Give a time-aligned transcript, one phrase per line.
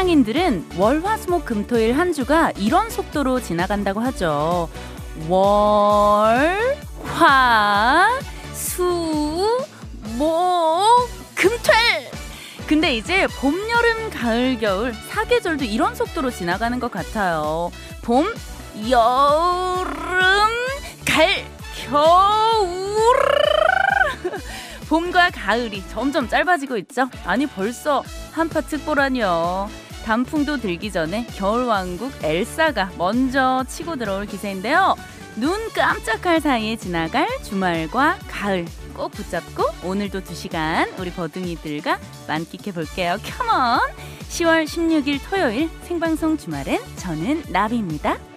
[0.00, 4.70] 직장인들은 월, 화, 수, 목, 금, 토일 한 주가 이런 속도로 지나간다고 하죠.
[5.28, 8.08] 월, 화,
[8.54, 9.66] 수,
[10.16, 10.86] 목,
[11.34, 12.10] 금, 토일!
[12.66, 17.70] 근데 이제 봄, 여름, 가을, 겨울 사계절도 이런 속도로 지나가는 것 같아요.
[18.00, 18.24] 봄,
[18.88, 20.48] 여름,
[21.04, 21.44] 가을,
[21.88, 23.18] 겨울.
[24.88, 27.08] 봄과 가을이 점점 짧아지고 있죠.
[27.26, 29.89] 아니 벌써 한파 특보라니요.
[30.10, 34.96] 단풍도 들기 전에 겨울왕국 엘사가 먼저 치고 들어올 기세인데요.
[35.36, 43.18] 눈 깜짝할 사이에 지나갈 주말과 가을 꼭 붙잡고 오늘도 2시간 우리 버둥이들과 만끽해 볼게요.
[43.22, 43.78] 컴온!
[44.28, 48.29] 10월 16일 토요일 생방송 주말엔 저는 나비입니다.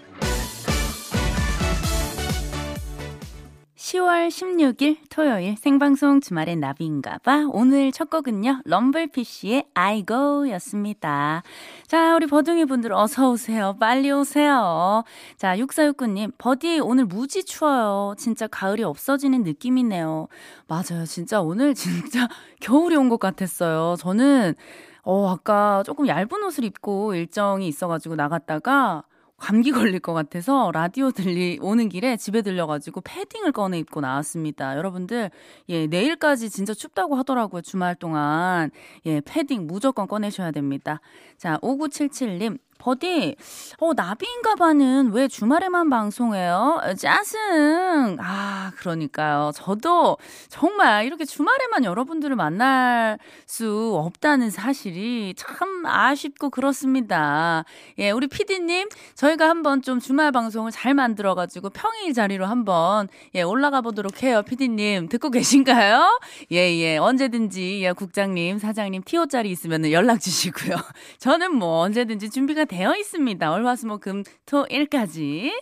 [3.94, 7.50] 10월 16일 토요일 생방송 주말엔 나비인가봐.
[7.52, 11.44] 오늘 첫 곡은요, 럼블피쉬의 I Go 였습니다.
[11.86, 13.78] 자, 우리 버둥이 분들 어서오세요.
[13.80, 15.04] 빨리 오세요.
[15.38, 18.16] 자, 6469님, 버디 오늘 무지 추워요.
[18.18, 20.28] 진짜 가을이 없어지는 느낌이네요.
[20.68, 21.06] 맞아요.
[21.06, 22.28] 진짜 오늘 진짜
[22.62, 23.96] 겨울이 온 것 같았어요.
[24.00, 24.56] 저는,
[25.04, 29.04] 어, 아까 조금 얇은 옷을 입고 일정이 있어가지고 나갔다가,
[29.44, 34.78] 감기 걸릴 것 같아서 라디오 들리 오는 길에 집에 들려가지고 패딩을 꺼내 입고 나왔습니다.
[34.78, 35.32] 여러분들
[35.68, 38.72] 예 내일까지 진짜 춥다고 하더라고요 주말 동안
[39.06, 41.02] 예 패딩 무조건 꺼내셔야 됩니다.
[41.38, 43.36] 자 5977님 버디,
[43.80, 46.82] 어, 나비인가 봐는 왜 주말에만 방송해요?
[46.98, 48.18] 짜증!
[48.20, 49.52] 아, 그러니까요.
[49.56, 50.18] 저도
[50.50, 57.64] 정말 이렇게 주말에만 여러분들을 만날 수 없다는 사실이 참 아쉽고 그렇습니다.
[58.00, 63.82] 예, 우리 피디님, 저희가 한번 좀 주말 방송을 잘 만들어가지고 평일 자리로 한번, 예, 올라가
[63.82, 64.42] 보도록 해요.
[64.44, 66.20] 피디님, 듣고 계신가요?
[66.52, 70.76] 예, 예, 언제든지, 예, 국장님, 사장님, 티오짜리 있으면 연락 주시고요.
[71.20, 73.52] 저는 뭐 언제든지 준비가 되어 있습니다.
[73.52, 75.54] 월화수목금 토일까지.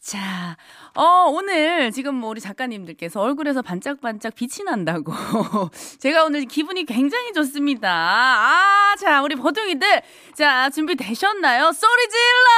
[0.00, 0.56] 자,
[0.94, 5.12] 어, 오늘 지금 뭐 우리 작가님들께서 얼굴에서 반짝반짝 빛이 난다고.
[6.00, 7.90] 제가 오늘 기분이 굉장히 좋습니다.
[7.90, 10.02] 아, 자, 우리 버둥이들.
[10.34, 11.72] 자, 준비되셨나요?
[11.72, 12.48] 소리 질러!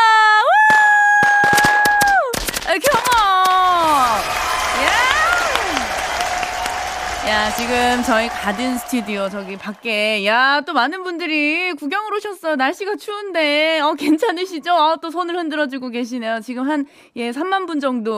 [0.43, 0.77] 우!
[2.69, 4.23] 아, 컴온!
[5.13, 5.16] 예!
[7.29, 12.55] 야, 지금 저희 가든 스튜디오 저기 밖에 야, 또 많은 분들이 구경을 오셨어요.
[12.55, 13.81] 날씨가 추운데.
[13.81, 14.71] 어, 괜찮으시죠?
[14.73, 16.39] 아, 또 손을 흔들어 주고 계시네요.
[16.41, 18.15] 지금 한 예, 3만 분 정도.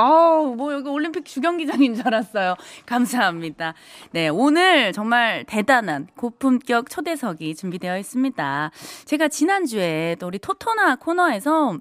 [0.00, 2.54] 아우, 뭐 여기 올림픽 주경기장인 줄 알았어요.
[2.86, 3.74] 감사합니다.
[4.12, 8.70] 네, 오늘 정말 대단한 고품격 초대석이 준비되어 있습니다.
[9.04, 11.76] 제가 지난주에 또 우리 토토나 코너에서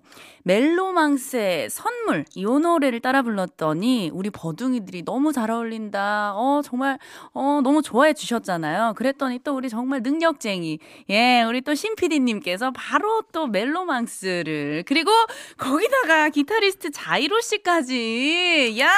[0.46, 6.34] 멜로망스의 선물 이 노래를 따라 불렀더니 우리 버둥이들이 너무 잘 어울린다.
[6.36, 7.00] 어, 정말
[7.34, 8.94] 어 너무 좋아해 주셨잖아요.
[8.96, 10.80] 그랬더니 또 우리 정말 능력쟁이
[11.10, 15.12] 예 우리 또 신PD님께서 바로 또 멜로망스를 그리고
[15.58, 18.92] 거기다가 기타리스트 자이로 씨까지 야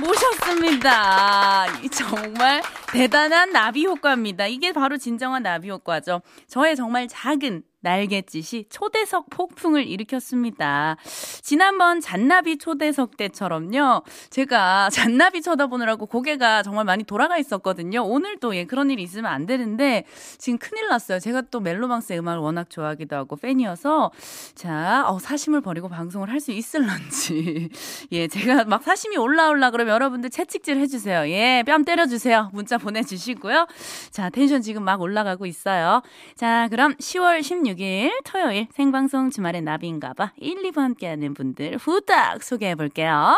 [0.00, 1.66] 모셨습니다.
[1.90, 2.62] 정말
[2.92, 4.46] 대단한 나비 효과입니다.
[4.46, 6.22] 이게 바로 진정한 나비 효과죠.
[6.46, 10.96] 저의 정말 작은 날갯짓이 초대석 폭풍을 일으켰습니다.
[11.42, 14.02] 지난번 잔나비 초대석 때처럼요.
[14.30, 18.02] 제가 잔나비 쳐다보느라고 고개가 정말 많이 돌아가 있었거든요.
[18.04, 20.04] 오늘도 예, 그런 일이 있으면 안 되는데
[20.38, 21.18] 지금 큰일 났어요.
[21.18, 24.10] 제가 또 멜로망스의 음악을 워낙 좋아하기도 하고 팬이어서
[24.54, 27.70] 자, 어, 사심을 버리고 방송을 할 수 있을런지.
[28.12, 31.28] 예, 제가 막 사심이 올라올라 그러면 여러분들 채찍질 해주세요.
[31.30, 32.50] 예, 뺨 때려주세요.
[32.52, 33.66] 문자 보내주시고요.
[34.10, 36.02] 자, 텐션 지금 막 올라가고 있어요.
[36.36, 42.74] 자, 그럼 10월 16일 16일 토요일 생방송 주말의 나비인가봐 1, 2부 함께하는 분들 후딱 소개해
[42.74, 43.36] 볼게요.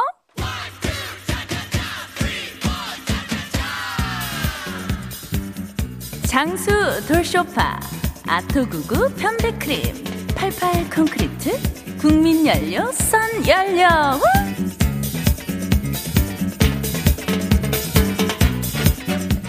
[6.26, 6.70] 장수
[7.08, 7.80] 돌쇼파
[8.28, 13.88] 아토구구 편백크림 88 콘크리트 국민연료 썬연료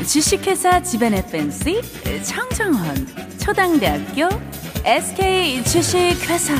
[0.07, 1.81] 주식회사 지벤의 팬시
[2.23, 2.95] 청정원
[3.39, 4.29] 초당대학교
[4.87, 6.55] SK 주식회사.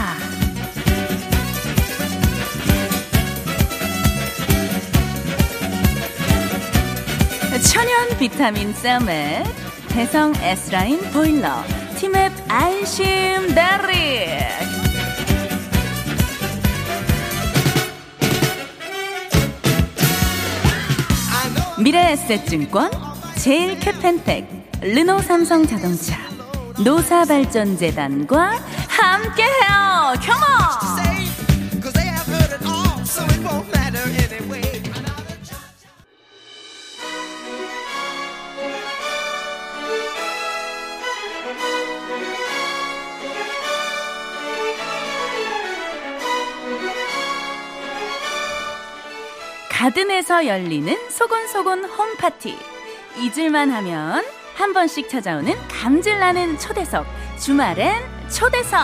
[7.64, 9.46] 천연 비타민 셀멧
[9.88, 11.64] 대성 S라인 보일러
[11.98, 14.28] 티맵 안심 베리.
[21.80, 22.92] 미래에셋증권
[23.38, 26.27] 제일캐펜텍 르노 삼성 자동차
[26.84, 30.14] 노사발전재단과 함께해요.
[30.22, 30.78] 컴온!
[49.70, 52.58] 가든에서 열리는 소곤소곤 홈파티.
[53.18, 54.26] 잊을만 하면
[54.58, 57.06] 한 번씩 찾아오는 감질나는 초대석.
[57.40, 58.80] 주말엔 초대석.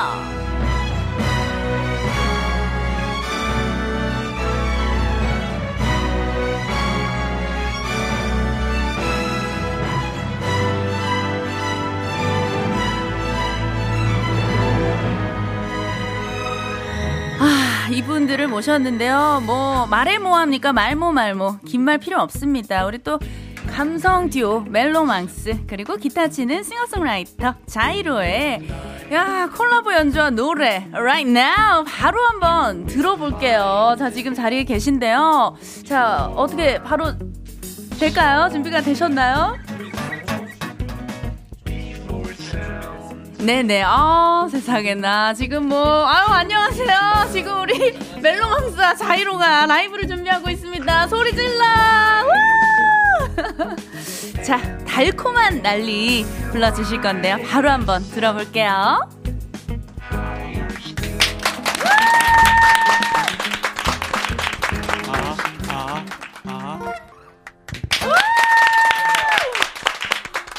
[17.91, 19.43] 이분들을 모셨는데요.
[19.45, 20.73] 뭐 말해 뭐합니까?
[20.73, 22.85] 말모 말모 긴 말 필요 없습니다.
[22.85, 23.19] 우리 또
[23.73, 28.69] 감성 듀오 멜로망스 그리고 기타 치는 싱어송라이터 자이로의
[29.11, 33.95] 야 콜라보 연주한 노래 Right Now 바로 한번 들어볼게요.
[33.97, 35.55] 자 지금 자리에 계신데요.
[35.87, 37.13] 자 어떻게 바로
[37.99, 38.47] 될까요?
[38.51, 39.57] 준비가 되셨나요?
[43.39, 43.83] 네네.
[43.85, 45.33] 아 세상에나.
[45.33, 47.29] 지금 뭐, 아유, 안녕하세요.
[47.33, 47.91] 지금 우리
[48.21, 51.07] 멜로망스와 자이로가 라이브를 준비하고 있습니다.
[51.07, 51.65] 소리 질러!
[54.43, 57.37] 자, 달콤한 난리 불러주실 건데요.
[57.49, 58.99] 바로 한번 들어볼게요.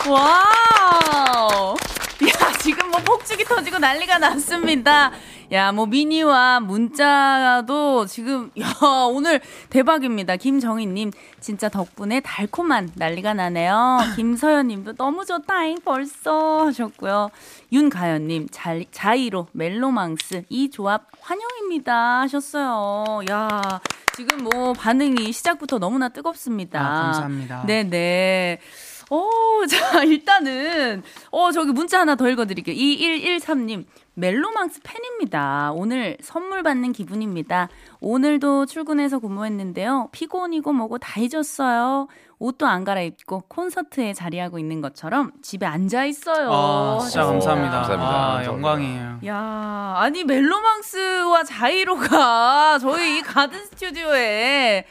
[0.07, 1.75] Wow!
[1.75, 5.13] 야, 지금 뭐 폭죽이 터지고 난리가 났습니다.
[5.55, 8.75] 야, 뭐 미니와 문자도 지금, 야,
[9.09, 9.41] 오늘
[9.71, 10.35] 대박입니다.
[10.35, 13.99] 김정희 님, 진짜 덕분에 달콤한 난리가 나네요.
[14.17, 17.31] 김서연 님도 너무 좋다잉, 벌써 하셨고요.
[17.71, 18.49] 윤가연 님,
[18.91, 23.21] 자이로, 멜로망스, 이 조합 환영입니다 하셨어요.
[23.31, 23.81] 야,
[24.17, 26.81] 지금 뭐 반응이 시작부터 너무나 뜨겁습니다.
[26.81, 27.65] 아, 감사합니다.
[27.67, 28.59] 네 네.
[29.11, 32.75] 오, 자, 일단은, 어, 저기 문자 하나 더 읽어드릴게요.
[32.75, 33.85] 2113님,
[34.15, 35.73] 멜로망스 팬입니다.
[35.75, 37.69] 오늘 선물 받는 기분입니다.
[38.01, 40.11] 오늘도 출근해서 근무했는데요.
[40.13, 42.09] 피곤이고 뭐고 다 잊었어요.
[42.39, 46.51] 옷도 안 갈아입고 콘서트에 자리하고 있는 것처럼 집에 앉아 있어요.
[46.53, 47.73] 아, 진짜 감사합니다.
[47.83, 48.37] 감사합니다.
[48.39, 49.21] 아, 영광이에요.
[49.27, 54.85] 야, 아니 멜로망스와 자이로가 저희 이 가든 스튜디오에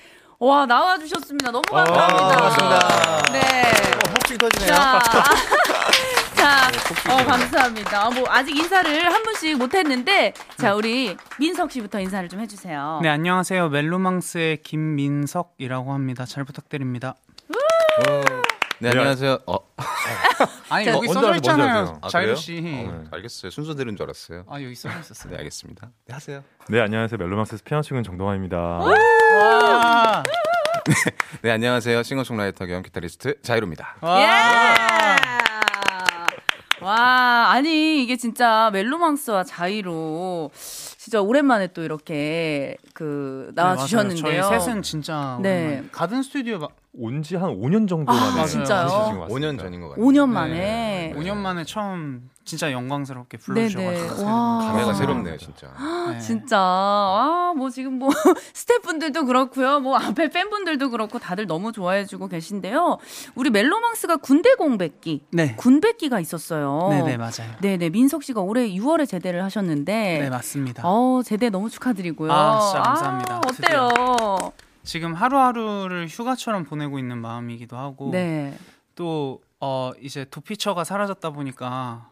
[0.43, 1.51] 와 나와주셨습니다.
[1.51, 2.27] 너무 아, 감사합니다.
[2.27, 3.31] 반갑습니다.
[3.31, 3.61] 네.
[3.61, 4.67] 어, 혹시 터지네요.
[4.67, 4.99] 자,
[6.35, 8.09] 자 네, 어, 감사합니다.
[8.09, 10.73] 뭐 아직 인사를 한 분씩 못했는데 자 네.
[10.73, 12.99] 우리 민석 씨부터 인사를 좀 해주세요.
[13.01, 13.69] 네 안녕하세요.
[13.69, 16.25] 멜로망스의 김민석이라고 합니다.
[16.25, 17.15] 잘 부탁드립니다.
[18.83, 19.39] 네, 안녕하세요.
[19.47, 19.57] 어.
[20.67, 22.01] 아니 여기 써져 있잖아요.
[22.09, 22.61] 자유 씨.
[22.85, 23.49] 아, 어, 알겠어요.
[23.49, 24.43] 순서 들은 줄 알았어요.
[24.49, 25.31] 아 여기 써져 있었어요.
[25.31, 25.89] 네, 알겠습니다.
[26.05, 26.43] 네, 하세요.
[26.67, 27.17] 네, 안녕하세요.
[27.17, 28.57] 멜로망스 피아노 치는 정동환입니다.
[28.57, 30.23] 와.
[30.85, 30.93] 네,
[31.43, 32.03] 네, 안녕하세요.
[32.03, 33.95] 싱어송라이터 겸 기타리스트 자이로입니다.
[34.01, 34.19] 와.
[34.19, 35.43] 예!
[36.83, 40.51] 와, 아니, 이게 진짜 멜로망스와 자이로
[41.03, 44.23] 진짜 오랜만에 또 이렇게 그 나와 주셨는데요.
[44.23, 45.83] 네, 저희 셋은 진짜 네.
[45.91, 46.65] 가든 스튜디오
[46.97, 49.27] 온지 한 5년 정도 아, 만에 아, 진짜요?
[49.29, 50.05] 5년 전인 것 같아요.
[50.05, 50.53] 5년 만에.
[50.53, 51.13] 네.
[51.17, 55.67] 5년 만에 처음 진짜 영광스럽게 불러주셔가지고 감회가 새롭네요, 진짜.
[56.11, 56.19] 네.
[56.19, 58.09] 진짜 아, 뭐 지금 뭐
[58.53, 62.97] 스태프분들도 그렇고요, 뭐 앞에 팬분들도 그렇고 다들 너무 좋아해주고 계신데요.
[63.35, 65.55] 우리 멜로망스가 군대 공백기, 네.
[65.55, 66.89] 군백기가 있었어요.
[66.89, 67.55] 네네 맞아요.
[67.61, 70.83] 네네 민석 씨가 올해 6월에 제대를 하셨는데, 네 맞습니다.
[70.85, 72.31] 어 제대 너무 축하드리고요.
[72.31, 73.35] 아 진짜 감사합니다.
[73.35, 73.89] 아, 어때요?
[73.89, 74.51] 드디어.
[74.83, 78.57] 지금 하루하루를 휴가처럼 보내고 있는 마음이기도 하고 네.
[78.95, 82.09] 또 어, 이제 도피처가 사라졌다 보니까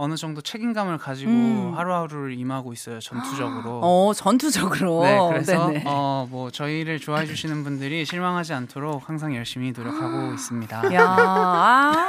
[0.00, 1.72] 어느 정도 책임감을 가지고 음.
[1.76, 3.80] 하루하루를 임하고 있어요 전투적으로.
[3.84, 5.02] 어 전투적으로.
[5.04, 10.94] 네 그래서 어뭐 저희를 좋아해 주시는 분들이 실망하지 않도록 항상 열심히 노력하고 있습니다.
[10.94, 11.04] 야.
[11.06, 12.08] 아.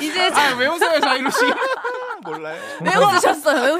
[0.00, 1.38] 이제 자, 아, 왜 웃어요 자이로 씨?
[2.24, 2.60] 몰라요.
[2.82, 3.78] 왜 웃으셨어요?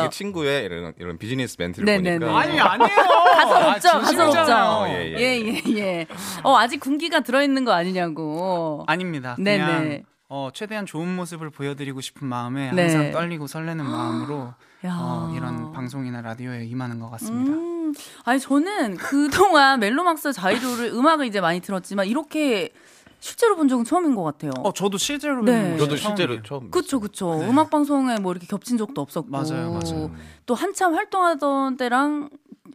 [0.00, 2.18] 아니, 친구의 이런 이런 비즈니스 멘트를 네네네.
[2.18, 2.96] 보니까 아니 아니에요.
[3.36, 3.88] 가서 없죠.
[3.90, 4.52] 아, 가서 없죠.
[4.54, 6.06] 어, 예, 예, 예, 예, 예.
[6.42, 8.84] 어 아직 군기가 들어 있는 거 아니냐고.
[8.86, 9.36] 아닙니다.
[9.38, 10.02] 네네.
[10.28, 12.82] 어, 최대한 좋은 모습을 보여드리고 싶은 마음에 네.
[12.82, 14.54] 항상 떨리고 설레는 마음으로
[14.84, 17.52] 어, 이런 방송이나 라디오에 임하는 것 같습니다.
[17.52, 22.72] 음, 아니 저는 그동안 멜로막스 자이로를 음악을 이제 많이 들었지만 이렇게
[23.20, 24.50] 실제로 본 적은 처음인 것 같아요.
[24.58, 25.76] 어, 저도 실제로 네.
[25.78, 26.70] 저도 실제로 처음.
[26.70, 27.38] 그쵸, 그쵸.
[27.40, 27.48] 네.
[27.48, 29.30] 음악 방송에 뭐 이렇게 겹친 적도 없었고.
[29.30, 30.10] 맞아요, 맞아요.
[30.44, 32.30] 또 한참 활동하던 때랑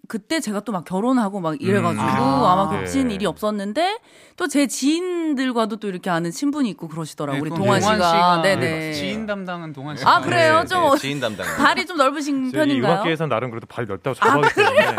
[0.08, 2.08] 그때 제가 또 막 결혼하고 막 이래가지고 음.
[2.10, 3.16] 아, 마 겹친 네.
[3.16, 4.00] 일이 없었는데
[4.38, 7.94] 또 제 지인들과도 또 이렇게 아는 친분이 있고 그러시더라고 네, 우리 동환 씨가.
[7.96, 8.62] 씨가 네네.
[8.70, 8.94] 네.
[8.94, 10.04] 지인 담당은 동환 씨.
[10.06, 10.62] 아 그래요?
[10.62, 11.46] 네, 좀 네, 지인 담당.
[11.58, 12.94] 발이 좀 넓으신 편인가요?
[12.94, 14.96] 음악계에서 나름 그래도 발이 넓다고 자부하기 아, 때문에.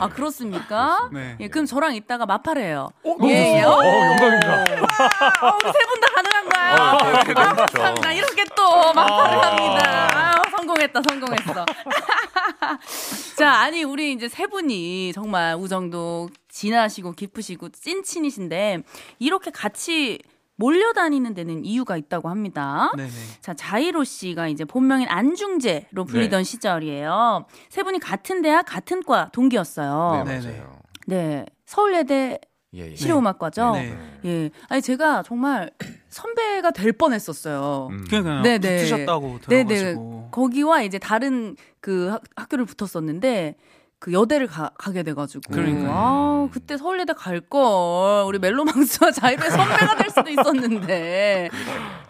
[0.00, 1.08] 아 그렇습니까?
[1.12, 1.36] 네.
[1.40, 2.88] 예, 그럼 저랑 이따가 마팔해요.
[3.04, 3.62] 어, 예, 예.
[3.62, 4.54] 어, 영광입니다.
[4.60, 6.74] 어, 우리 세 분 다 가능한가요?
[6.74, 8.12] 어, 네, 아, 감사합니다.
[8.12, 9.46] 이렇게 또 마팔을 아.
[9.50, 10.42] 합니다.
[10.64, 11.66] 아, 성공했다, 성공했어.
[13.36, 18.82] 자, 아니 우리 이제 세 분이 정말 우정도 진하시고 깊으시고 찐친이신데
[19.18, 20.18] 이렇게 같이
[20.56, 22.92] 몰려다니는 데는 이유가 있다고 합니다.
[22.96, 23.10] 네네.
[23.40, 26.44] 자, 자이로 씨가 이제 본명인 안중재로 불리던 네.
[26.44, 27.46] 시절이에요.
[27.68, 30.24] 세 분이 같은 대학, 같은 과 동기였어요.
[30.24, 30.78] 네, 맞아요.
[31.06, 31.44] 네.
[31.66, 32.38] 서울예대
[32.74, 32.96] 예, 예.
[32.96, 33.72] 실용음악과죠.
[33.72, 33.96] 네.
[34.24, 34.50] 예.
[34.68, 35.70] 아니 제가 정말
[36.08, 37.88] 선배가 될 뻔했었어요.
[37.90, 38.04] 음.
[38.08, 38.42] 그러니까요.
[38.42, 38.58] 네네.
[38.78, 39.66] 붙으셨다고 들어가지고.
[39.66, 40.28] 네네.
[40.30, 43.56] 거기와 이제 다른 그 학, 학교를 붙었었는데
[43.98, 45.40] 그 여대를 가, 가게 돼가지고.
[45.50, 45.88] 그러니까.
[45.90, 48.24] 아, 그때 서울예대 갈 걸.
[48.26, 51.48] 우리 멜로망스와 자이로의 선배가 될 수도 있었는데.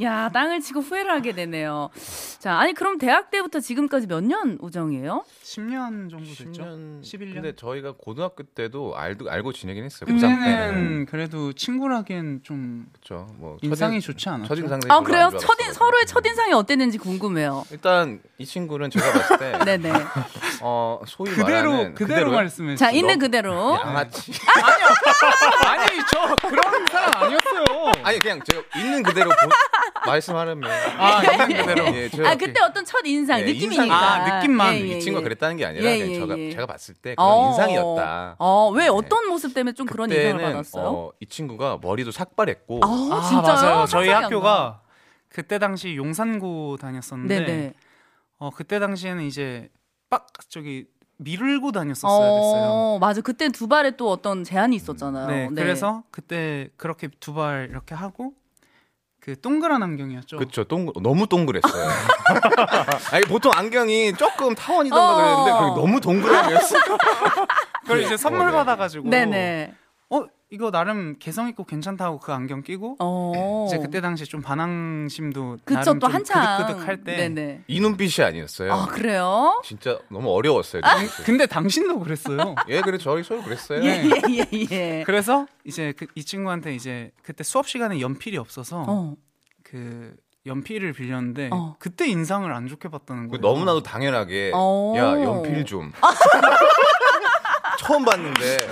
[0.03, 1.91] 야, 땅을 치고 후회를 하게 되네요.
[2.41, 5.25] 자, 아니, 그럼 대학 때부터 지금까지 몇 년 우정이에요?
[5.45, 6.63] 10년 정도 됐죠.
[6.65, 7.35] 10년, 11년.
[7.35, 10.09] 근데 저희가 고등학교 때도 알고, 알고 지내긴 했어요.
[10.09, 11.07] 고3 때는.
[11.07, 12.87] 그래도 친구라기엔 좀.
[12.93, 13.27] 그쵸.
[13.39, 13.59] 뭐.
[13.63, 14.55] 인상이 첫인, 좋지 않았죠.
[14.55, 15.31] 첫인상 아, 그래요?
[15.39, 17.65] 첫 인, 서로의 첫인상이 어땠는지 궁금해요.
[17.71, 19.59] 일단, 이 친구는 제가 봤을 때.
[19.79, 19.93] 네네.
[20.67, 23.75] 어, 소위 그대로 말하는 그대로, 그대로 말씀해 자, 있는 그대로.
[23.75, 24.33] 양아치.
[24.63, 24.87] 아니요.
[25.69, 27.93] 아니, 저 그런 사람 아니었어요.
[28.03, 29.37] 아니, 그냥 제가 있는 그대로 보,
[30.07, 30.71] 말씀하려면.
[30.97, 31.85] 아, 있는 그대로.
[31.95, 33.95] 예, 아, 그때 어떤 첫 인상, 예, 느낌이니까.
[33.95, 34.75] 아, 느낌만.
[34.77, 35.25] 예, 예, 이 친구가 예.
[35.25, 38.37] 그랬다는 게 아니라 예, 예, 제가, 제가 봤을 때 그런 어, 인상이었다.
[38.39, 40.85] 어, 왜 어떤 모습 때문에 좀 그런 인상을 받았어요?
[40.87, 42.81] 어, 이 친구가 머리도 삭발했고.
[42.83, 43.43] 아, 아 진짜요?
[43.43, 43.87] 맞아요.
[43.87, 44.81] 저희 학교가
[45.29, 47.41] 그때 당시 용산고 다녔었는데.
[47.41, 47.73] 네네.
[48.39, 49.69] 어, 그때 당시에는 이제
[50.15, 52.65] 빡 저기 밀고 다녔었어야 됐어요.
[52.71, 53.21] 어, 맞아.
[53.21, 55.27] 그때 두 발에 또 어떤 제한이 있었잖아요.
[55.29, 55.63] 네, 네.
[55.63, 58.33] 그래서 그때 그렇게 두 발 이렇게 하고
[59.21, 60.37] 그 동그란 안경이었죠.
[60.37, 60.65] 그렇죠.
[60.65, 61.89] 동 너무 동그랬어요.
[63.13, 66.77] 아니 보통 안경이 조금 타원이던가 어~ 그랬는데 너무 동그랗게였어.
[67.83, 69.09] 그걸 이제 선물 받아가지고.
[69.09, 69.75] 네네.
[70.55, 73.65] 어 이거 나름 개성 있고 괜찮다고 그 안경 끼고 어.
[73.67, 78.73] 이제 그때 당시 좀 반항심도 그쵸 또 한창 그득그득할 때이 눈빛이 아니었어요.
[78.73, 79.61] 아 그래요?
[79.65, 80.83] 진짜 너무 어려웠어요.
[80.85, 82.55] 아, 근데 당신도 그랬어요.
[82.69, 83.83] 예, 그래 저희 서로 그랬어요.
[83.83, 84.11] 예예예.
[84.31, 85.03] 예, 예, 예.
[85.05, 89.15] 그래서 이제 그, 이 친구한테 이제 그때 수업 시간에 연필이 없어서 어.
[89.63, 90.15] 그
[90.47, 91.77] 연필을 빌렸는데 어.
[91.79, 93.41] 그때 인상을 안 좋게 봤다는 거예요.
[93.41, 94.95] 너무나도 당연하게 어.
[94.97, 95.93] 야 연필 좀.
[97.79, 98.69] 처음 봤는데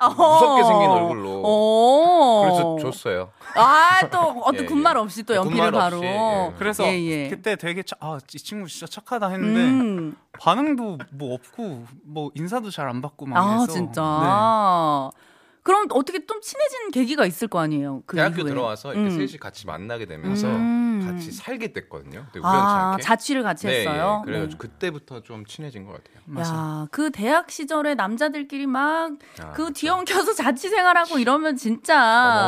[0.00, 0.08] 어.
[0.08, 2.42] 무섭게 생긴 얼굴로 어.
[2.44, 3.30] 그래서 줬어요.
[3.54, 5.00] 아또 어떤 예, 군말 예.
[5.00, 5.96] 없이 또 연필을 바로.
[5.98, 6.52] 없이, 예.
[6.58, 7.28] 그래서 예, 예.
[7.28, 10.16] 그때 되게 아이 친구 진짜 착하다 했는데 음.
[10.40, 13.66] 반응도 뭐 없고 뭐 인사도 잘 안 받고 막 아, 해서.
[13.72, 14.00] 진짜.
[14.02, 15.18] 네.
[15.62, 18.02] 그럼 어떻게 좀 친해진 계기가 있을 거 아니에요?
[18.06, 18.50] 그 대학교 이후에.
[18.50, 19.18] 들어와서 이렇게 음.
[19.26, 20.81] 셋이 같이 만나게 되면서 음.
[21.12, 22.26] 같이 살게 됐거든요.
[22.42, 24.22] 아, 자취를 같이 네, 했어요.
[24.26, 24.30] 예.
[24.30, 24.68] 그래가지고 네.
[24.68, 26.12] 그때부터 좀 친해진 것 같아요.
[26.40, 31.96] 야, 그 대학 시절에 남자들끼리 막그 아, 그 뒤엉켜서 자취 생활하고 이러면 진짜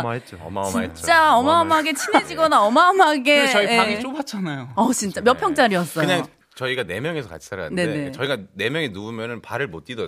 [0.01, 0.39] 어마어마했죠.
[0.43, 0.95] 어마어마했죠.
[0.95, 4.01] 진짜 어마어마하게 친해지거나 어마어마하게 저희 방이 예.
[4.01, 4.71] 좁았잖아요.
[4.75, 6.07] 어, 진짜 몇 평짜리였어요?
[6.07, 8.13] 그냥 저희가 네 명에서 같이 살았는데 네네.
[8.13, 10.07] 저희가 네 명이 누우면은 발을 못 디뎠어요.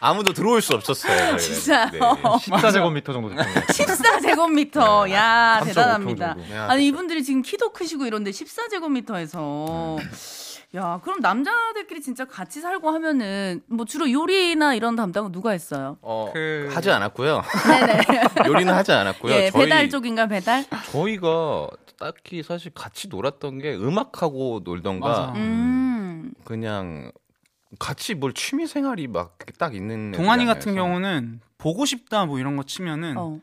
[0.00, 1.36] 아무도 들어올 수 없었어요.
[1.38, 1.90] 진짜.
[1.90, 1.98] 네.
[1.98, 5.10] 14제곱미터 정도 됐던 14제곱미터.
[5.10, 6.36] 야, 대단합니다.
[6.68, 9.98] 아니, 이분들이 지금 키도 크시고 이런데 14제곱미터에서.
[10.74, 15.96] 야, 그럼 남자들끼리 진짜 같이 살고 하면은 뭐 주로 요리나 이런 담당은 누가 했어요?
[16.02, 16.68] 어, 그...
[16.72, 17.42] 하지 않았고요.
[17.68, 18.00] 네네.
[18.46, 19.32] 요리는 하지 않았고요.
[19.32, 20.64] 예, 저희, 배달 쪽인가 배달?
[20.90, 26.32] 저희가 딱히 사실 같이 놀았던 게 음악하고 놀던가 음.
[26.44, 27.10] 그냥
[27.78, 32.62] 같이 뭘 취미 생활이 막 딱 있는 동환이 같은 경우는 보고 싶다 뭐 이런 거
[32.62, 33.38] 치면은 어.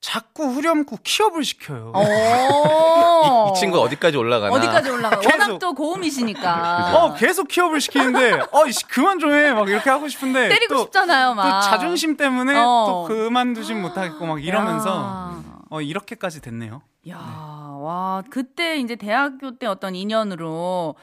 [0.00, 1.92] 자꾸 후렴구 키업을 시켜요.
[1.96, 4.52] 이, 이, 친구 어디까지 올라가나?
[4.54, 5.16] 어디까지 올라가?
[5.16, 6.94] 워낙 또 고음이시니까.
[6.96, 11.34] 어 계속 키업을 시키는데 어 그만 좀 해 막 이렇게 하고 싶은데 때리고 또, 싶잖아요.
[11.34, 11.60] 막.
[11.62, 12.86] 또 자존심 때문에 어.
[12.86, 16.82] 또 그만두진 못하겠고 막 이러면서 어 이렇게까지 됐네요.
[17.08, 17.82] 야, 네.
[17.82, 20.96] 와, 그때 이제 대학교 때 어떤 인연으로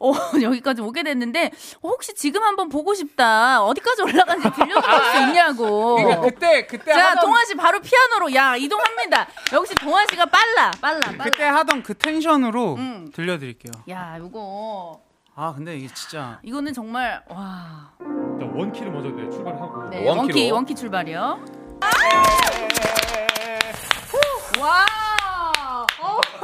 [0.00, 3.62] 어, 여기까지 오게 됐는데 어, 혹시 지금 한번 보고 싶다.
[3.64, 5.96] 어디까지 올라간지 들려줄 수 있냐고.
[5.96, 7.24] 그러니까 그때 그때 자, 하던...
[7.24, 9.26] 동아 씨 바로 피아노로 야, 이동합니다.
[9.54, 10.70] 역시 동아 씨가 빨라.
[10.80, 11.00] 빨라.
[11.00, 11.24] 빨라.
[11.24, 13.10] 그때 하던 그 텐션으로 음.
[13.14, 13.72] 들려 드릴게요.
[13.88, 15.00] 야, 이거
[15.34, 17.92] 아, 근데 이게 진짜 이거는 정말 와.
[18.00, 19.90] 원키를 먼저 네, 출발하고.
[19.90, 21.44] 네, 원키 원키 출발이요.
[24.58, 25.05] 와.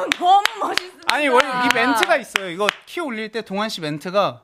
[0.03, 1.15] 어, 너무 멋있습니다.
[1.15, 2.49] 아니 원래 이 멘트가 있어요.
[2.51, 4.43] 이거 키 올릴 때 동환 씨 멘트가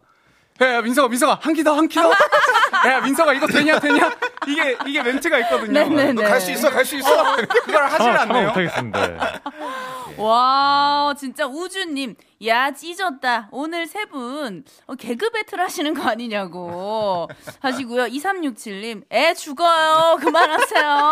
[0.61, 2.11] 야, 야 민서가 민서가 한키더한키 더.
[2.89, 4.11] 야 민서가 이거 되냐 되냐
[4.47, 5.85] 이게 이게 멘트가 있거든요.
[6.23, 7.33] 갈 수 있어 갈 수 있어.
[7.33, 8.47] 어, 그걸 하질 아, 않네요.
[8.49, 9.41] 못하겠습니다.
[10.19, 17.29] 와 진짜 우주님 야 찢었다 오늘 세분 어, 개그 배틀 하시는 거 아니냐고
[17.61, 21.11] 하시고요 2367님 애 죽어요 그만하세요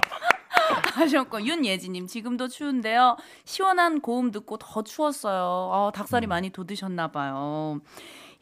[0.94, 3.16] 하셨고 윤예지님 지금도 추운데요.
[3.44, 5.70] 시원한 고음 듣고 더 추웠어요.
[5.72, 6.28] 어, 닭살이 음.
[6.28, 7.80] 많이 돋으셨나 봐요.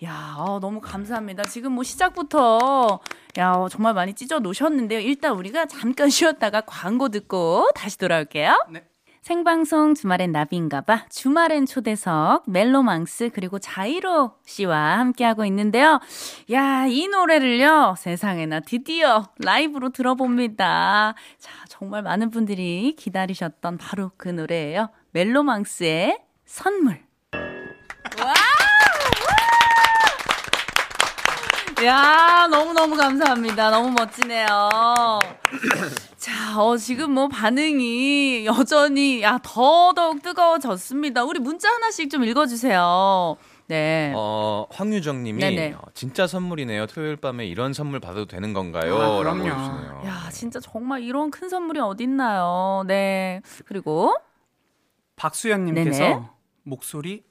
[0.03, 1.45] 야, 어, 너무 감사합니다.
[1.45, 3.01] 지금 뭐 시작부터
[3.39, 5.01] 야, 어, 정말 많이 찢어 놓으셨는데요.
[5.01, 8.67] 일단 우리가 잠깐 쉬었다가 광고 듣고 다시 돌아올게요.
[8.71, 8.85] 네.
[9.25, 15.99] 생방송 주말엔 나비인가봐 주말엔 초대석 멜로망스 그리고 자이로 씨와 함께하고 있는데요.
[16.53, 21.15] 야, 이 노래를요 세상에나 드디어 라이브로 들어봅니다.
[21.39, 24.91] 자, 정말 많은 분들이 기다리셨던 바로 그 노래예요.
[25.13, 27.01] 멜로망스의 선물.
[27.33, 28.35] 와!
[31.85, 33.71] 야, 너무너무 감사합니다.
[33.71, 34.47] 너무 멋지네요.
[36.17, 41.25] 자, 어, 지금 뭐 반응이 여전히, 야, 더더욱 뜨거워졌습니다.
[41.25, 43.37] 우리 문자 하나씩 좀 읽어주세요.
[43.67, 44.13] 네.
[44.15, 46.87] 어, 황유정 님이 어, 진짜 선물이네요.
[46.87, 48.97] 토요일 밤에 이런 선물 받아도 되는 건가요?
[48.97, 49.49] 아, 그럼요.
[50.07, 52.85] 야, 진짜 정말 이런 큰 선물이 어딨나요?
[52.87, 53.43] 네.
[53.67, 54.15] 그리고
[55.17, 56.31] 박수연 님께서
[56.63, 57.25] 목소리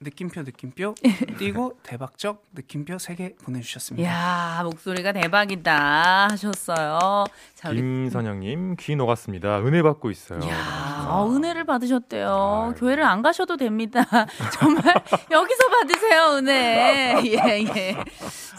[0.00, 0.94] 느낌표 느낌표
[1.38, 4.08] 띄고 대박적 느낌표 3개 보내주셨습니다.
[4.08, 7.24] 야 목소리가 대박이다 하셨어요.
[7.54, 7.76] 자, 우리...
[7.76, 9.60] 김선영님 귀 녹았습니다.
[9.60, 10.40] 은혜 받고 있어요.
[10.48, 12.72] 야 어, 은혜를 받으셨대요.
[12.72, 12.74] 아유.
[12.76, 14.04] 교회를 안 가셔도 됩니다.
[14.52, 14.82] 정말
[15.30, 17.20] 여기서 받으세요 은혜.
[17.24, 18.04] 예 예.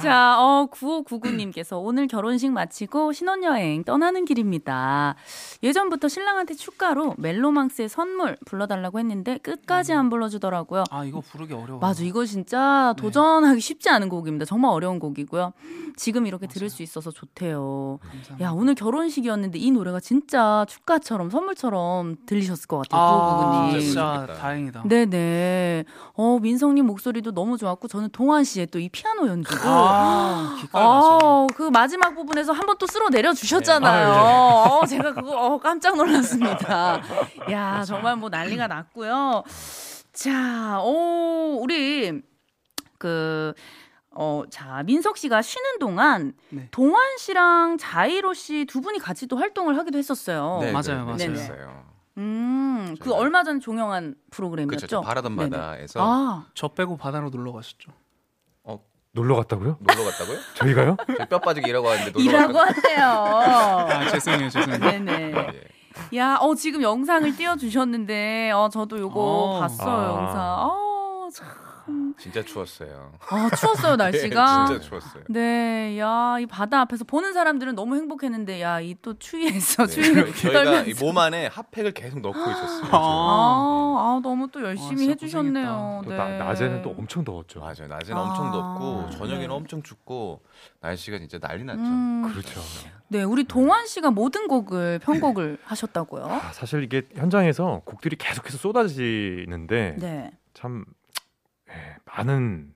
[0.02, 5.16] 자, 어 9599님께서 오늘 결혼식 마치고 신혼여행 떠나는 길입니다.
[5.64, 10.84] 예전부터 신랑한테 축가로 멜로망스의 선물 불러달라고 했는데 끝까지 안 불러주더라고요.
[10.92, 11.80] 아 이거 부르기 어려워.
[11.80, 13.02] 맞아, 이거 진짜 네.
[13.02, 13.60] 도전하기 네.
[13.60, 14.46] 쉽지 않은 곡입니다.
[14.46, 15.54] 정말 어려운 곡이고요.
[15.98, 16.54] 지금 이렇게 맞아요.
[16.54, 18.00] 들을 수 있어서 좋대요.
[18.02, 18.40] 감사합니다.
[18.46, 23.02] 야, 오늘 결혼식이었는데 이 노래가 진짜 축가처럼 선물처럼 들리셨을 것 같아요.
[23.02, 24.84] 아, 진짜 다행이다.
[24.88, 25.86] 네네.
[26.14, 31.64] 어, 민성님 목소리도 너무 좋았고 저는 동환 씨의 또 이 피아노 연주도 아, 어, 그
[31.64, 34.06] 마지막 부분에서 한 번 또 쓸어 내려 주셨잖아요.
[34.12, 34.18] 네.
[34.20, 34.70] 아, 예.
[34.70, 37.00] 어, 제가 그거 어, 깜짝 놀랐습니다.
[37.52, 39.44] 야, 정말 뭐 난리가 났고요.
[40.16, 42.22] 자, 오, 우리
[42.98, 43.54] 그
[44.12, 46.70] 어, 자, 민석 씨가 쉬는 동안 네.
[46.72, 50.60] 동환 씨랑 자이로 씨 두 분이 같이 또 활동을 하기도 했었어요.
[50.62, 51.18] 네, 맞아요, 맞아요.
[51.18, 51.50] 네네.
[52.18, 54.88] 음, 그 얼마 전 종영한 프로그램이었죠.
[54.88, 55.02] 그렇죠.
[55.02, 56.46] 바라던 바다에서 아.
[56.54, 57.92] 저 빼고 바다로 놀러 가셨죠.
[58.64, 58.80] 어,
[59.12, 59.80] 놀러 갔다고요?
[59.82, 60.38] 놀러 갔다고요?
[60.56, 60.96] 저희가요?
[61.30, 63.06] 뼈 빠지게 일하고 왔는데 놀러 일하고 왔대요.
[63.06, 64.80] 아, 죄송해요, 죄송해요.
[64.80, 65.34] 네네.
[65.36, 65.64] 예.
[66.16, 69.60] 야, 어 지금 영상을 띄워 주셨는데 어 저도 요거 어.
[69.60, 70.22] 봤어요, 아.
[70.22, 70.42] 영상.
[70.42, 70.86] 어
[71.86, 72.14] 참.
[72.18, 73.14] 진짜 추웠어요.
[73.30, 74.66] 아, 추웠어요, 네, 날씨가.
[74.66, 75.24] 네, 진짜 추웠어요.
[75.30, 79.94] 네, 야, 이 바다 앞에서 보는 사람들은 너무 행복했는데, 야, 이 또 추위에서 네.
[79.94, 82.90] 추위를 저희가 이 몸 안에 핫팩을 계속 넣고 있었어요.
[82.92, 86.02] 아, 아, 아, 너무 또 열심히 아, 해주셨네요.
[86.08, 86.16] 네.
[86.18, 87.60] 나, 낮에는 또 엄청 더웠죠.
[87.60, 87.88] 맞아요.
[87.88, 89.54] 낮에는 아, 엄청 덥고, 저녁에는 네.
[89.54, 90.42] 엄청 춥고,
[90.82, 91.82] 날씨가 진짜 난리 났죠.
[91.82, 92.62] 음, 그렇죠.
[93.10, 96.26] 네, 우리 동환 씨가 모든 곡을 편곡을 하셨다고요?
[96.26, 100.32] 아, 사실 이게 현장에서 곡들이 계속해서 쏟아지는데, 네.
[100.54, 100.94] 참 네,
[102.06, 102.74] 많은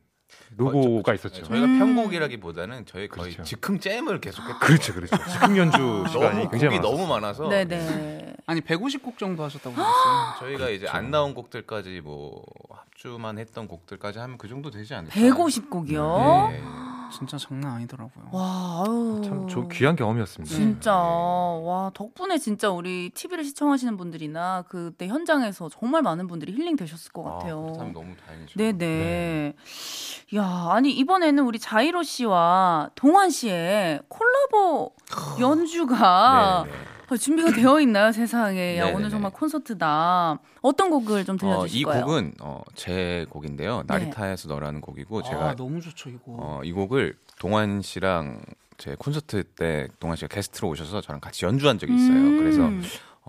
[0.56, 1.44] 노고가 어, 있었죠.
[1.44, 1.80] 저희가 음.
[1.80, 3.44] 편곡이라기보다는 저희 거의 그렇죠.
[3.44, 4.60] 즉흥 잼을 계속했죠.
[4.60, 5.16] 그렇죠, 그렇죠.
[5.32, 7.48] 즉흥 연주 시간이 굉장히 너무 많아서.
[7.48, 7.78] 네네.
[7.78, 8.36] 네.
[8.46, 10.40] 아니 150곡 정도 하셨다고 들었어요.
[10.40, 10.74] 저희가 그렇죠.
[10.74, 15.14] 이제 안 나온 곡들까지 뭐 합주만 했던 곡들까지 하면 그 정도 되지 않을까?
[15.16, 16.50] 150곡이요?
[16.52, 16.62] 네.
[17.12, 18.30] 진짜 장난 아니더라고요.
[18.32, 19.22] 와, 아유.
[19.24, 20.54] 참 저 귀한 경험이었습니다.
[20.56, 20.92] 진짜.
[20.92, 20.98] 네.
[20.98, 27.26] 와, 덕분에 진짜 우리 TV를 시청하시는 분들이나 그때 현장에서 정말 많은 분들이 힐링 되셨을 것
[27.28, 27.74] 아, 같아요.
[27.80, 28.54] 아, 너무 다행이죠.
[28.58, 28.78] 네네.
[28.78, 29.54] 네.
[30.36, 34.94] 야, 아니 이번에는 우리 자이로 씨와 동환 씨의 콜라보
[35.40, 36.76] 연주가 네네.
[37.10, 38.78] 어, 준비가 되어 있나요, 세상에.
[38.78, 40.40] 야, 오늘 정말 콘서트다.
[40.62, 41.96] 어떤 곡을 좀 들려주실까요?
[41.96, 43.78] 어, 이 곡은 어, 제 곡인데요.
[43.80, 43.84] 네.
[43.88, 46.22] 나리타에서 너라는 곡이고 아, 제가 너무 좋죠, 이거.
[46.28, 48.42] 어, 이 곡을 동환 씨랑
[48.78, 52.16] 제 콘서트 때 동환 씨가 게스트로 오셔서 저랑 같이 연주한 적이 있어요.
[52.18, 52.38] 음.
[52.40, 52.70] 그래서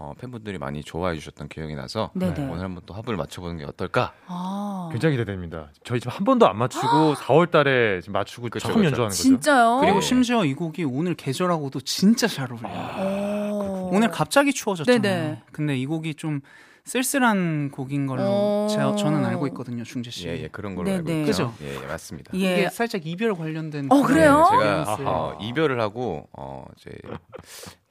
[0.00, 2.48] 어, 팬분들이 많이 좋아해 주셨던 기억이 나서 네네.
[2.48, 4.14] 오늘 한번 또 합을 맞춰보는 게 어떨까?
[4.26, 4.88] 아.
[4.92, 5.68] 굉장히 기대됩니다.
[5.84, 8.86] 저희 지금 한 번도 안 맞추고 4월 달에 지금 맞추고 그쵸, 처음 그쵸.
[8.86, 9.22] 연주하는 거죠.
[9.22, 9.78] 진짜요?
[9.80, 10.06] 그리고 네.
[10.06, 12.72] 심지어 이 곡이 오늘 계절하고도 진짜 잘 어울려요.
[12.74, 13.49] 아.
[13.90, 15.00] 오늘 갑자기 추워졌잖아요.
[15.00, 15.42] 네네.
[15.52, 16.40] 근데 이 곡이 좀
[16.84, 18.68] 쓸쓸한 곡인 걸로 어.
[18.70, 20.28] 제가 저는 알고 있거든요, 중재 씨.
[20.28, 20.98] 예, 예 그런 걸로 네네.
[20.98, 21.52] 알고 있죠.
[21.52, 21.54] 그죠?
[21.62, 22.32] 예, 예 맞습니다.
[22.34, 22.38] 예.
[22.38, 23.86] 이게 살짝 이별 관련된.
[23.90, 24.48] 어, 그래요?
[24.52, 26.90] 네, 제가 어, 이별을 하고 어, 이제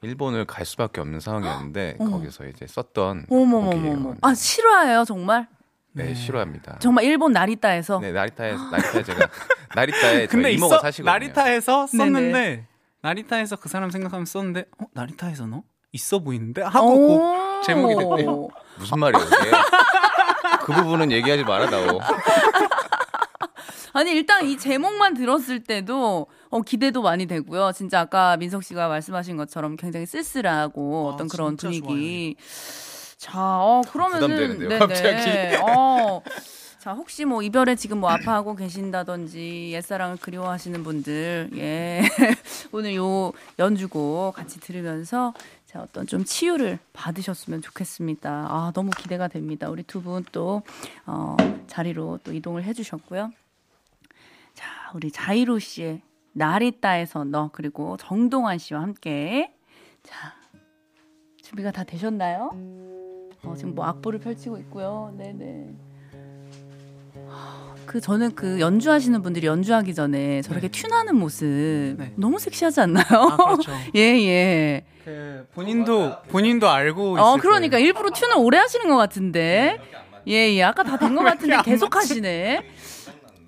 [0.02, 2.04] 일본을 갈 수밖에 없는 상황이었는데 어.
[2.04, 4.16] 거기서 이제 썼던 어머머머머.
[4.20, 5.46] 아 싫어해요 정말?
[5.92, 6.78] 네, 네, 싫어합니다.
[6.78, 7.98] 정말 일본 나리타에서?
[8.00, 9.28] 네, 나리타에서 나리타에 제가
[9.74, 11.10] 나리타에 근데 이모가 사시거든요.
[11.10, 12.66] 나리타에서 썼는데 네네.
[13.02, 18.48] 나리타에서 그 사람 생각하면 썼는데 어 나리타에서 너 있어 보이는데 하고 곡 제목이 됐대요.
[18.78, 19.26] 무슨 말이에요?
[20.64, 22.00] 그 부분은 얘기하지 말아다오.
[23.92, 27.72] 아니 일단 이 제목만 들었을 때도 어, 기대도 많이 되고요.
[27.72, 32.36] 진짜 아까 민석 씨가 말씀하신 것처럼 굉장히 쓸쓸하고 아, 어떤 그런 분위기.
[32.36, 33.16] 좋아요.
[33.18, 35.56] 자, 어 그러면은 부담되는데요, 갑자기.
[35.62, 36.22] 어.
[36.80, 42.00] 자, 혹시 뭐 이별에 지금 뭐 아파하고 계신다든지 옛사랑을 그리워하시는 분들, 예.
[42.72, 45.34] 오늘 요 연주곡 같이 들으면서
[45.66, 48.46] 자, 어떤 좀 치유를 받으셨으면 좋겠습니다.
[48.48, 49.68] 아, 너무 기대가 됩니다.
[49.68, 50.62] 우리 두 분 또,
[51.04, 53.30] 어, 자리로 또 이동을 해주셨고요.
[54.54, 56.00] 자, 우리 자이로 씨의
[56.32, 59.52] 나리따에서 너, 그리고 정동환 씨와 함께.
[60.02, 60.32] 자,
[61.42, 62.52] 준비가 다 되셨나요?
[63.44, 65.14] 어, 지금 뭐 악보를 펼치고 있고요.
[65.18, 65.74] 네네.
[67.86, 70.82] 그 저는 그 연주하시는 분들이 연주하기 전에 저렇게 네.
[70.82, 71.46] 튠하는 모습
[71.98, 72.12] 네.
[72.16, 73.04] 너무 섹시하지 않나요?
[73.08, 73.72] 아, 그렇죠.
[73.96, 74.84] 예 예.
[75.04, 77.86] 그 본인도 본인도 알고 어 그러니까 거예요.
[77.86, 79.78] 일부러 tune을 오래 하시는 것 같은데
[80.28, 80.62] 예 예.
[80.62, 82.62] 아까 다 된 것 같은데 계속 하시네.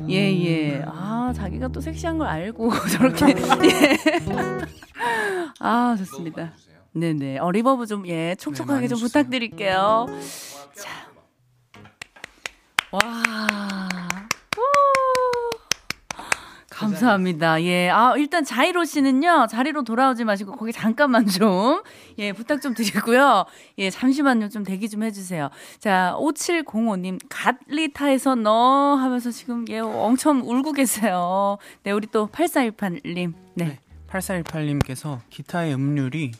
[0.08, 0.82] 예, 예.
[0.84, 3.26] 아, 자기가 또 섹시한 걸 알고 저렇게.
[3.28, 3.96] 예.
[5.60, 6.52] 아, 좋습니다.
[6.92, 7.38] 네네.
[7.38, 10.06] 어, reverb 좀, 예, 촉촉하게 네, 좀 부탁드릴게요.
[10.74, 11.11] 자.
[12.92, 13.00] 와.
[16.68, 17.62] 감사합니다.
[17.62, 17.88] 예.
[17.90, 21.82] 아, 일단 자이로 씨는요, 자리로 돌아오지 마시고, 거기 잠깐만 좀,
[22.18, 23.44] 예, 부탁 좀 드리고요.
[23.78, 24.48] 예, 잠시만요.
[24.48, 25.50] 좀 대기 좀 해주세요.
[25.78, 31.58] 자, 5705님, 갓리타에서 너 하면서 지금, 예, 엄청 울고 계세요.
[31.84, 33.34] 네, 우리 또 8418님.
[33.54, 33.64] 네.
[33.64, 33.78] 네
[34.08, 36.32] 8418님께서 기타의 음률이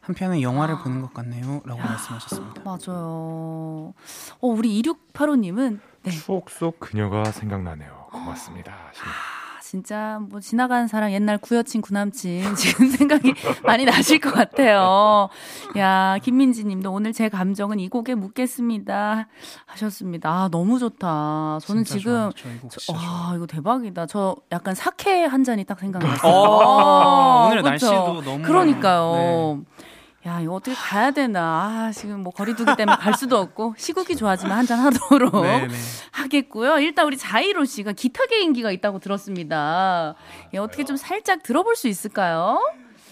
[0.00, 0.82] 한편의 영화를 아.
[0.82, 1.62] 보는 것 같네요.
[1.64, 2.62] 라고 말씀하셨습니다.
[2.64, 3.92] 맞아요.
[4.40, 6.10] 어, 우리 2685님은 네.
[6.10, 8.06] 추억 속 그녀가 생각나네요.
[8.10, 8.72] 고맙습니다.
[8.72, 15.28] 아, 진짜 뭐 지나가는 사람 옛날 구여친 구남친 지금 생각이 많이 나실 것 같아요.
[15.76, 19.28] 야 김민지 님도 오늘 제 감정은 이 곡에 묻겠습니다
[19.66, 20.28] 하셨습니다.
[20.28, 21.58] 아 너무 좋다.
[21.62, 22.32] 저는 지금
[22.68, 24.06] 저, 와 이거 대박이다.
[24.06, 26.32] 저 약간 사케 한 잔이 딱 생각났어요.
[26.32, 27.86] 어, 오늘 그렇죠?
[27.86, 29.60] 날씨도 너무 그러니까요.
[29.60, 29.86] 네.
[30.26, 31.86] 야, 이거 어떻게 가야 되나.
[31.86, 35.74] 아, 지금 뭐 거리두기 때문에 갈 수도 없고, 시국이 좋아지면 한잔 하도록 네네.
[36.12, 36.78] 하겠고요.
[36.80, 40.14] 일단 우리 자이로 씨가 기타 개인기가 있다고 들었습니다.
[40.52, 42.60] 예, 어떻게 좀 살짝 들어볼 수 있을까요?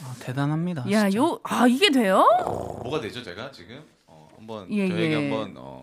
[0.05, 0.85] 아, 대단합니다.
[0.91, 1.19] 야, 진짜.
[1.19, 2.27] 요, 아, 이게 돼요?
[2.45, 3.83] 뭐가 되죠, 제가 지금?
[4.07, 5.15] 어, 한번, 예, 저에게 예.
[5.15, 5.83] 한번, 어,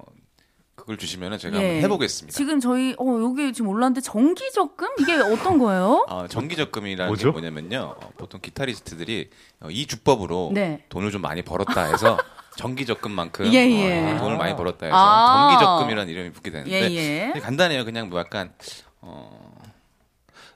[0.85, 1.63] 그걸 주시면 제가 예.
[1.63, 2.37] 한번 해보겠습니다.
[2.37, 6.05] 지금 저희 어 여기 지금 올랐는데 정기 적금 이게 어떤 거예요?
[6.07, 7.95] 어, 정기 적금이라는 게 뭐냐면요.
[7.99, 10.83] 어, 보통 기타리스트들이 어, 이 주법으로 네.
[10.89, 12.17] 돈을 좀 많이 벌었다 해서
[12.55, 14.13] 정기 적금만큼 예, 예.
[14.13, 17.39] 어, 돈을 많이 벌었다 해서 아~ 정기 적금이라는 이름이 붙게 되는데 예, 예.
[17.39, 17.83] 간단해요.
[17.83, 18.53] 그냥 뭐 약간
[19.01, 19.55] 어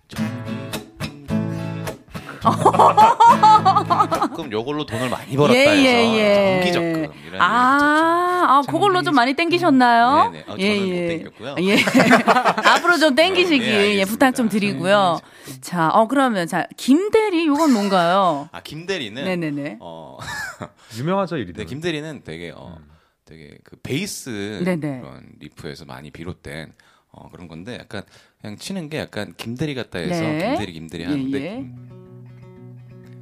[0.10, 0.59] 정
[2.40, 6.62] 기 조금 요걸로 돈을 많이 벌었다 예, 해서 예, 예.
[6.62, 10.32] 정기 적금 이런 아, 아 그걸로 좀 많이 땡기셨나요?
[10.32, 10.46] 네네.
[10.48, 11.02] 어, 예, 저는 예.
[11.02, 11.56] 못 땡겼고요.
[11.68, 11.78] 예.
[12.70, 15.20] 앞으로 좀 땡기시기 네, 예, 부탁 좀 드리고요.
[15.62, 18.50] 자, 어 그러면 자 김대리 요건 뭔가요?
[18.52, 19.78] 아 김대리는 네네네.
[19.82, 20.18] 어
[20.98, 21.54] 유명하죠 이리.
[21.54, 22.78] 네, 김대리는 되게 어
[23.26, 25.02] 되게 그 베이스 네네.
[25.02, 26.74] 그런 리프에서 많이 비롯된
[27.12, 28.04] 어 그런 건데 약간
[28.42, 30.40] 그냥 치는 게 약간 김대리 같다 해서 네.
[30.50, 31.40] 김대리 김대리 하는데.
[31.40, 31.99] 예, 예.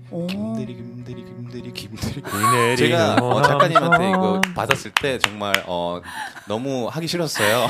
[0.10, 6.02] 김대리 김대리 김대리 김대리 제가 어, 작가님한테 이거 받았을 때 정말 어,
[6.48, 7.68] 너무 하기 싫었어요.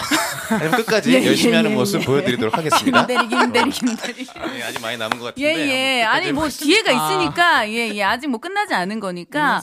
[0.78, 3.06] 끝까지 예, 예, 열심히 예, 하는 모습 보여드리도록 하겠습니다.
[3.08, 4.28] 김대리 김대리 김대리.
[4.40, 5.70] 아니, 아직 많이 남은 것 같은데.
[5.70, 6.04] 예예.
[6.04, 7.96] 아니 뭐 기회가 있으니까 예예.
[7.96, 9.62] 예, 아직 뭐 끝나지 않은 거니까.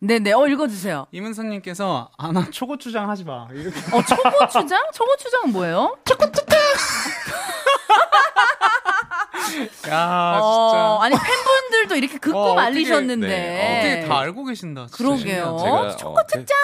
[0.00, 0.32] 네네.
[0.32, 1.06] 어 읽어주세요.
[1.12, 3.46] 이문선님께서 아 나 초고추장 하지 마.
[3.52, 3.78] 이렇게.
[3.94, 4.82] 어 초고추장?
[4.94, 5.96] 초고추장은 뭐예요?
[6.04, 6.58] 초고추장.
[9.88, 11.04] 야, 어, 진짜.
[11.06, 13.26] 아니, 팬분들도 이렇게 긋고 어, 말리셨는데.
[13.26, 13.62] 네.
[13.62, 14.86] 어 떻게 다 알고 계신다.
[14.86, 14.96] 진짜.
[14.96, 15.58] 그러게요.
[15.62, 16.56] 제가 초코 특장!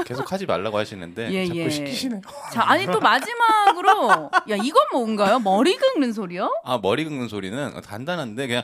[0.00, 1.30] 어, 계속 하지 말라고 하시는데.
[1.30, 1.70] 예, 자꾸 예.
[1.70, 2.20] 시키시네요.
[2.52, 4.30] 자, 아니, 또 마지막으로.
[4.50, 5.38] 야, 이건 뭔가요?
[5.38, 6.50] 머리 긁는 소리요?
[6.64, 8.62] 아, 머리 긁는 소리는 간단한데, 그냥.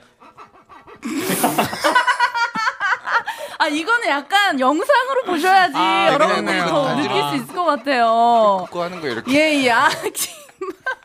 [3.59, 8.63] 아 이거는 약간 영상으로 보셔야지 아, 여러분들이 더 느낄 수 있을 것 같아요.
[8.65, 9.33] 긋고 하는 거 이렇게.
[9.33, 9.71] 예, 예.
[9.71, 9.89] 아,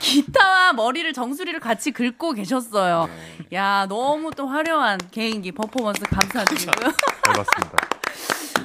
[0.00, 3.06] 기타와 머리를 정수리를 같이 긁고 계셨어요.
[3.06, 3.56] 네.
[3.56, 6.92] 야 너무 또 화려한 개인기 퍼포먼스 감사드리고요.
[7.24, 7.89] 잘 봤습니다.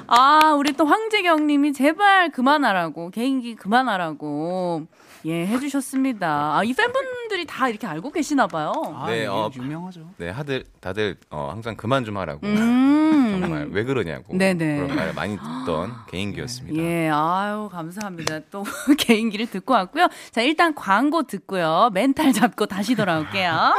[0.08, 4.86] 아 우리 또 황재경 님이 제발 그만하라고 개인기 그만하라고
[5.26, 6.58] 예 해주셨습니다.
[6.58, 8.72] 아 이 팬분들이 다 이렇게 알고 계시나 봐요.
[8.96, 10.08] 아, 네, 어, 유명하죠.
[10.18, 12.46] 네, 다들 다들 어, 항상 그만 좀 하라고.
[12.46, 14.38] 음~ 정말 왜 그러냐고.
[14.38, 14.78] 네네.
[14.78, 16.80] 그런 말 많이 듣던 개인기였습니다.
[16.82, 18.42] 예, 아유 감사합니다.
[18.52, 18.64] 또
[19.00, 20.08] 개인기를 듣고 왔고요.
[20.32, 21.90] 자 일단 광고 듣고요.
[21.94, 23.74] 멘탈 잡고 다시 돌아올게요.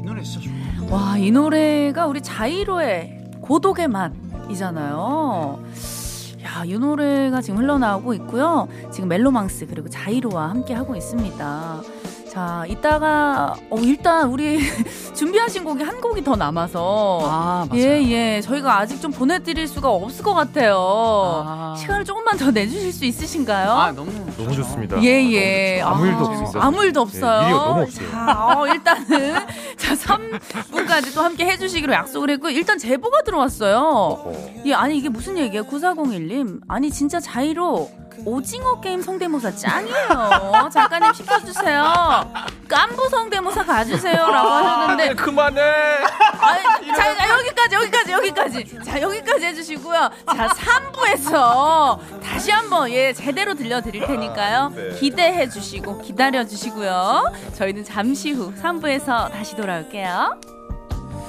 [0.00, 0.55] 이 노래 진짜 좋아.
[0.90, 5.62] 와, 이 노래가 우리 자이로의 고독의 맛이잖아요.
[6.44, 8.68] 야, 이 노래가 지금 흘러나오고 있고요.
[8.92, 11.82] 지금 멜로망스 그리고 자이로와 함께 하고 있습니다.
[12.36, 14.58] 자, 이따가 어 일단 우리
[15.16, 17.80] 준비하신 곡이 한 곡이 더 남아서 아, 맞아요.
[17.82, 18.40] 예, 예.
[18.42, 20.76] 저희가 아직 좀 보내 드릴 수가 없을 것 같아요.
[21.46, 21.74] 아.
[21.78, 23.70] 시간을 조금만 더 내 주실 수 있으신가요?
[23.70, 25.02] 아, 너무 너무 좋습니다.
[25.02, 25.80] 예, 예.
[25.80, 26.60] 아 무 일도 없습니다.
[26.62, 27.40] 아무 일도 없어요.
[27.42, 28.10] 예, 일이 너무 없어요.
[28.10, 29.34] 자, 어, 일단은
[29.78, 33.78] 자, 3분까지 또 함께 해 주시기로 약속을 했고 일단 제보가 들어왔어요.
[33.78, 34.32] 어허.
[34.66, 35.64] 예, 아니 이게 무슨 얘기예요?
[35.64, 36.60] 9401님.
[36.68, 37.90] 아니 진짜 자이로
[38.24, 40.68] 오징어 게임 성대모사 짱이에요.
[40.72, 42.32] 작가님 시켜주세요.
[42.68, 45.60] 깐부 성대모사 가주세요라고 하셨는데 그만해.
[46.40, 50.10] 아니, 자 여기까지 여기까지 여기까지 자 여기까지 해주시고요.
[50.26, 54.72] 자 3부에서 다시 한번 예 제대로 들려드릴 테니까요.
[54.74, 54.90] 네.
[54.98, 57.32] 기대해 주시고 기다려 주시고요.
[57.54, 60.55] 저희는 잠시 후 3부에서 다시 돌아올게요.